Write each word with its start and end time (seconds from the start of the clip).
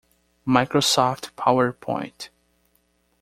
Microsoft 0.47 1.29
PowerPoint. 1.37 2.29